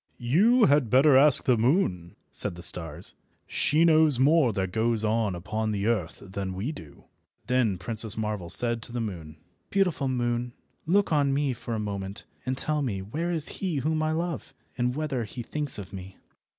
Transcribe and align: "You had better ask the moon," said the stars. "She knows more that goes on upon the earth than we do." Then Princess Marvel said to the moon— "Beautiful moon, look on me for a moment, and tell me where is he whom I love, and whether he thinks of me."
"You 0.17 0.65
had 0.65 0.89
better 0.89 1.15
ask 1.15 1.43
the 1.43 1.59
moon," 1.59 2.15
said 2.31 2.55
the 2.55 2.63
stars. 2.63 3.13
"She 3.45 3.85
knows 3.85 4.17
more 4.17 4.51
that 4.51 4.71
goes 4.71 5.05
on 5.05 5.35
upon 5.35 5.69
the 5.69 5.85
earth 5.85 6.23
than 6.25 6.55
we 6.55 6.71
do." 6.71 7.03
Then 7.45 7.77
Princess 7.77 8.17
Marvel 8.17 8.49
said 8.49 8.81
to 8.81 8.91
the 8.91 8.99
moon— 8.99 9.37
"Beautiful 9.69 10.07
moon, 10.07 10.53
look 10.87 11.13
on 11.13 11.35
me 11.35 11.53
for 11.53 11.75
a 11.75 11.79
moment, 11.79 12.23
and 12.47 12.57
tell 12.57 12.81
me 12.81 13.03
where 13.03 13.29
is 13.29 13.47
he 13.61 13.75
whom 13.75 14.01
I 14.01 14.11
love, 14.13 14.55
and 14.75 14.95
whether 14.95 15.23
he 15.23 15.43
thinks 15.43 15.77
of 15.77 15.93
me." 15.93 16.17